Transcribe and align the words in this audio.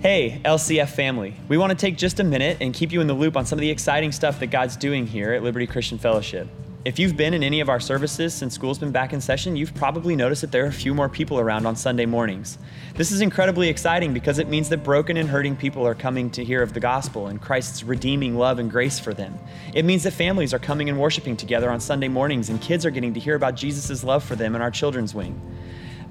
Hey, 0.00 0.40
LCF 0.44 0.90
family. 0.90 1.34
We 1.48 1.58
want 1.58 1.70
to 1.70 1.76
take 1.76 1.96
just 1.96 2.20
a 2.20 2.24
minute 2.24 2.58
and 2.60 2.72
keep 2.72 2.92
you 2.92 3.00
in 3.00 3.08
the 3.08 3.14
loop 3.14 3.36
on 3.36 3.44
some 3.44 3.58
of 3.58 3.62
the 3.62 3.70
exciting 3.70 4.12
stuff 4.12 4.38
that 4.38 4.46
God's 4.46 4.76
doing 4.76 5.08
here 5.08 5.32
at 5.32 5.42
Liberty 5.42 5.66
Christian 5.66 5.98
Fellowship. 5.98 6.46
If 6.84 7.00
you've 7.00 7.16
been 7.16 7.34
in 7.34 7.42
any 7.42 7.58
of 7.58 7.68
our 7.68 7.80
services 7.80 8.32
since 8.32 8.54
school's 8.54 8.78
been 8.78 8.92
back 8.92 9.12
in 9.12 9.20
session, 9.20 9.56
you've 9.56 9.74
probably 9.74 10.14
noticed 10.14 10.42
that 10.42 10.52
there 10.52 10.62
are 10.62 10.68
a 10.68 10.72
few 10.72 10.94
more 10.94 11.08
people 11.08 11.40
around 11.40 11.66
on 11.66 11.74
Sunday 11.74 12.06
mornings. 12.06 12.58
This 12.94 13.10
is 13.10 13.22
incredibly 13.22 13.68
exciting 13.68 14.14
because 14.14 14.38
it 14.38 14.48
means 14.48 14.68
that 14.68 14.84
broken 14.84 15.16
and 15.16 15.28
hurting 15.28 15.56
people 15.56 15.84
are 15.84 15.96
coming 15.96 16.30
to 16.30 16.44
hear 16.44 16.62
of 16.62 16.74
the 16.74 16.80
gospel 16.80 17.26
and 17.26 17.42
Christ's 17.42 17.82
redeeming 17.82 18.36
love 18.36 18.60
and 18.60 18.70
grace 18.70 19.00
for 19.00 19.12
them. 19.12 19.36
It 19.74 19.84
means 19.84 20.04
that 20.04 20.12
families 20.12 20.54
are 20.54 20.60
coming 20.60 20.88
and 20.88 21.00
worshiping 21.00 21.36
together 21.36 21.70
on 21.70 21.80
Sunday 21.80 22.06
mornings 22.06 22.50
and 22.50 22.62
kids 22.62 22.86
are 22.86 22.90
getting 22.90 23.14
to 23.14 23.20
hear 23.20 23.34
about 23.34 23.56
Jesus' 23.56 24.04
love 24.04 24.22
for 24.22 24.36
them 24.36 24.54
in 24.54 24.62
our 24.62 24.70
children's 24.70 25.12
wing. 25.12 25.57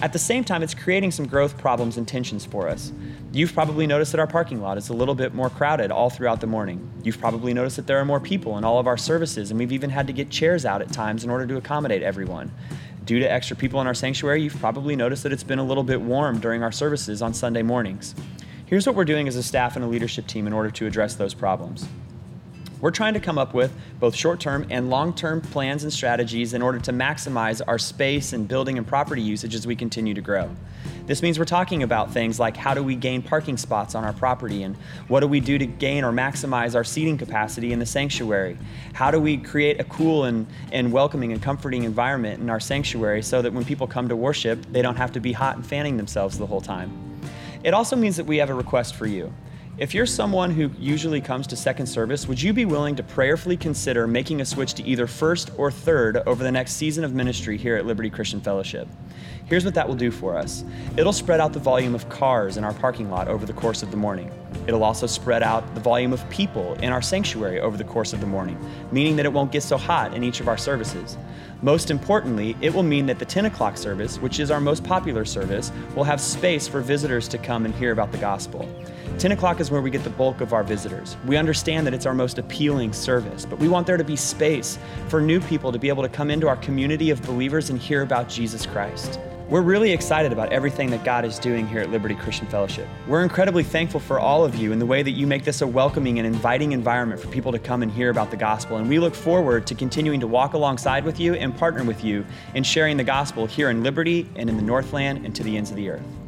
At 0.00 0.12
the 0.12 0.18
same 0.18 0.42
time, 0.42 0.62
it's 0.62 0.74
creating 0.74 1.10
some 1.10 1.26
growth 1.26 1.58
problems 1.58 1.96
and 1.96 2.08
tensions 2.08 2.44
for 2.44 2.68
us. 2.68 2.92
You've 3.32 3.52
probably 3.52 3.86
noticed 3.86 4.12
that 4.12 4.18
our 4.18 4.26
parking 4.26 4.60
lot 4.60 4.78
is 4.78 4.88
a 4.88 4.94
little 4.94 5.14
bit 5.14 5.34
more 5.34 5.50
crowded 5.50 5.90
all 5.92 6.10
throughout 6.10 6.40
the 6.40 6.46
morning. 6.46 6.90
You've 7.04 7.20
probably 7.20 7.54
noticed 7.54 7.76
that 7.76 7.86
there 7.86 7.98
are 7.98 8.04
more 8.04 8.18
people 8.18 8.58
in 8.58 8.64
all 8.64 8.78
of 8.78 8.86
our 8.86 8.96
services, 8.96 9.50
and 9.50 9.60
we've 9.60 9.72
even 9.72 9.90
had 9.90 10.06
to 10.08 10.12
get 10.12 10.30
chairs 10.30 10.64
out 10.64 10.82
at 10.82 10.92
times 10.92 11.22
in 11.22 11.30
order 11.30 11.46
to 11.46 11.56
accommodate 11.56 12.02
everyone. 12.02 12.50
Due 13.04 13.20
to 13.20 13.30
extra 13.30 13.56
people 13.56 13.80
in 13.80 13.86
our 13.86 13.94
sanctuary, 13.94 14.42
you've 14.42 14.58
probably 14.58 14.96
noticed 14.96 15.22
that 15.22 15.32
it's 15.32 15.44
been 15.44 15.58
a 15.58 15.64
little 15.64 15.84
bit 15.84 16.00
warm 16.00 16.40
during 16.40 16.62
our 16.62 16.72
services 16.72 17.22
on 17.22 17.34
Sunday 17.34 17.62
mornings. 17.62 18.14
Here's 18.66 18.86
what 18.86 18.96
we're 18.96 19.04
doing 19.04 19.28
as 19.28 19.36
a 19.36 19.42
staff 19.42 19.76
and 19.76 19.84
a 19.84 19.88
leadership 19.88 20.26
team 20.26 20.46
in 20.46 20.52
order 20.52 20.70
to 20.70 20.86
address 20.86 21.14
those 21.14 21.34
problems. 21.34 21.86
We're 22.82 22.90
trying 22.90 23.14
to 23.14 23.20
come 23.20 23.38
up 23.38 23.54
with 23.54 23.72
both 24.00 24.12
short 24.16 24.40
term 24.40 24.66
and 24.68 24.90
long 24.90 25.14
term 25.14 25.40
plans 25.40 25.84
and 25.84 25.92
strategies 25.92 26.52
in 26.52 26.62
order 26.62 26.80
to 26.80 26.92
maximize 26.92 27.62
our 27.64 27.78
space 27.78 28.32
and 28.32 28.48
building 28.48 28.76
and 28.76 28.84
property 28.84 29.22
usage 29.22 29.54
as 29.54 29.68
we 29.68 29.76
continue 29.76 30.14
to 30.14 30.20
grow. 30.20 30.50
This 31.06 31.22
means 31.22 31.38
we're 31.38 31.44
talking 31.44 31.84
about 31.84 32.12
things 32.12 32.40
like 32.40 32.56
how 32.56 32.74
do 32.74 32.82
we 32.82 32.96
gain 32.96 33.22
parking 33.22 33.56
spots 33.56 33.94
on 33.94 34.02
our 34.02 34.12
property 34.12 34.64
and 34.64 34.74
what 35.06 35.20
do 35.20 35.28
we 35.28 35.38
do 35.38 35.58
to 35.58 35.66
gain 35.66 36.02
or 36.02 36.10
maximize 36.10 36.74
our 36.74 36.82
seating 36.82 37.16
capacity 37.16 37.72
in 37.72 37.78
the 37.78 37.86
sanctuary? 37.86 38.58
How 38.94 39.12
do 39.12 39.20
we 39.20 39.36
create 39.36 39.80
a 39.80 39.84
cool 39.84 40.24
and, 40.24 40.48
and 40.72 40.92
welcoming 40.92 41.30
and 41.32 41.40
comforting 41.40 41.84
environment 41.84 42.40
in 42.40 42.50
our 42.50 42.58
sanctuary 42.58 43.22
so 43.22 43.42
that 43.42 43.52
when 43.52 43.64
people 43.64 43.86
come 43.86 44.08
to 44.08 44.16
worship, 44.16 44.60
they 44.72 44.82
don't 44.82 44.96
have 44.96 45.12
to 45.12 45.20
be 45.20 45.30
hot 45.30 45.54
and 45.54 45.64
fanning 45.64 45.96
themselves 45.96 46.36
the 46.36 46.46
whole 46.46 46.60
time? 46.60 46.90
It 47.62 47.74
also 47.74 47.94
means 47.94 48.16
that 48.16 48.26
we 48.26 48.38
have 48.38 48.50
a 48.50 48.54
request 48.54 48.96
for 48.96 49.06
you. 49.06 49.32
If 49.78 49.94
you're 49.94 50.04
someone 50.04 50.50
who 50.50 50.70
usually 50.78 51.22
comes 51.22 51.46
to 51.46 51.56
second 51.56 51.86
service, 51.86 52.28
would 52.28 52.42
you 52.42 52.52
be 52.52 52.66
willing 52.66 52.94
to 52.96 53.02
prayerfully 53.02 53.56
consider 53.56 54.06
making 54.06 54.42
a 54.42 54.44
switch 54.44 54.74
to 54.74 54.84
either 54.84 55.06
first 55.06 55.50
or 55.56 55.70
third 55.70 56.18
over 56.26 56.44
the 56.44 56.52
next 56.52 56.72
season 56.72 57.04
of 57.04 57.14
ministry 57.14 57.56
here 57.56 57.76
at 57.76 57.86
Liberty 57.86 58.10
Christian 58.10 58.42
Fellowship? 58.42 58.86
Here's 59.46 59.64
what 59.64 59.72
that 59.72 59.88
will 59.88 59.94
do 59.94 60.10
for 60.10 60.36
us 60.36 60.62
it'll 60.98 61.12
spread 61.12 61.40
out 61.40 61.54
the 61.54 61.58
volume 61.58 61.94
of 61.94 62.06
cars 62.10 62.58
in 62.58 62.64
our 62.64 62.74
parking 62.74 63.10
lot 63.10 63.28
over 63.28 63.46
the 63.46 63.54
course 63.54 63.82
of 63.82 63.90
the 63.90 63.96
morning. 63.96 64.30
It'll 64.66 64.84
also 64.84 65.06
spread 65.06 65.42
out 65.42 65.74
the 65.74 65.80
volume 65.80 66.12
of 66.12 66.28
people 66.30 66.74
in 66.74 66.92
our 66.92 67.02
sanctuary 67.02 67.60
over 67.60 67.76
the 67.76 67.84
course 67.84 68.12
of 68.12 68.20
the 68.20 68.26
morning, 68.26 68.58
meaning 68.92 69.16
that 69.16 69.26
it 69.26 69.32
won't 69.32 69.52
get 69.52 69.62
so 69.62 69.76
hot 69.76 70.14
in 70.14 70.22
each 70.22 70.40
of 70.40 70.48
our 70.48 70.58
services. 70.58 71.16
Most 71.62 71.90
importantly, 71.90 72.56
it 72.60 72.74
will 72.74 72.82
mean 72.82 73.06
that 73.06 73.18
the 73.18 73.24
10 73.24 73.46
o'clock 73.46 73.76
service, 73.76 74.18
which 74.18 74.40
is 74.40 74.50
our 74.50 74.60
most 74.60 74.82
popular 74.82 75.24
service, 75.24 75.70
will 75.94 76.04
have 76.04 76.20
space 76.20 76.66
for 76.66 76.80
visitors 76.80 77.28
to 77.28 77.38
come 77.38 77.64
and 77.64 77.74
hear 77.74 77.92
about 77.92 78.10
the 78.12 78.18
gospel. 78.18 78.68
10 79.18 79.32
o'clock 79.32 79.60
is 79.60 79.70
where 79.70 79.80
we 79.80 79.90
get 79.90 80.02
the 80.02 80.10
bulk 80.10 80.40
of 80.40 80.52
our 80.52 80.64
visitors. 80.64 81.16
We 81.26 81.36
understand 81.36 81.86
that 81.86 81.94
it's 81.94 82.06
our 82.06 82.14
most 82.14 82.38
appealing 82.38 82.92
service, 82.92 83.46
but 83.46 83.58
we 83.58 83.68
want 83.68 83.86
there 83.86 83.96
to 83.96 84.04
be 84.04 84.16
space 84.16 84.78
for 85.08 85.20
new 85.20 85.40
people 85.40 85.70
to 85.70 85.78
be 85.78 85.88
able 85.88 86.02
to 86.02 86.08
come 86.08 86.30
into 86.30 86.48
our 86.48 86.56
community 86.56 87.10
of 87.10 87.22
believers 87.22 87.70
and 87.70 87.78
hear 87.78 88.02
about 88.02 88.28
Jesus 88.28 88.66
Christ. 88.66 89.20
We're 89.52 89.60
really 89.60 89.92
excited 89.92 90.32
about 90.32 90.50
everything 90.50 90.88
that 90.92 91.04
God 91.04 91.26
is 91.26 91.38
doing 91.38 91.68
here 91.68 91.80
at 91.80 91.90
Liberty 91.90 92.14
Christian 92.14 92.46
Fellowship. 92.46 92.88
We're 93.06 93.22
incredibly 93.22 93.62
thankful 93.62 94.00
for 94.00 94.18
all 94.18 94.46
of 94.46 94.54
you 94.54 94.72
and 94.72 94.80
the 94.80 94.86
way 94.86 95.02
that 95.02 95.10
you 95.10 95.26
make 95.26 95.44
this 95.44 95.60
a 95.60 95.66
welcoming 95.66 96.18
and 96.18 96.26
inviting 96.26 96.72
environment 96.72 97.20
for 97.20 97.28
people 97.28 97.52
to 97.52 97.58
come 97.58 97.82
and 97.82 97.92
hear 97.92 98.08
about 98.08 98.30
the 98.30 98.36
gospel. 98.38 98.78
And 98.78 98.88
we 98.88 98.98
look 98.98 99.14
forward 99.14 99.66
to 99.66 99.74
continuing 99.74 100.20
to 100.20 100.26
walk 100.26 100.54
alongside 100.54 101.04
with 101.04 101.20
you 101.20 101.34
and 101.34 101.54
partner 101.54 101.84
with 101.84 102.02
you 102.02 102.24
in 102.54 102.62
sharing 102.62 102.96
the 102.96 103.04
gospel 103.04 103.44
here 103.44 103.68
in 103.68 103.82
Liberty 103.82 104.26
and 104.36 104.48
in 104.48 104.56
the 104.56 104.62
Northland 104.62 105.26
and 105.26 105.36
to 105.36 105.42
the 105.42 105.54
ends 105.58 105.68
of 105.68 105.76
the 105.76 105.90
earth. 105.90 106.21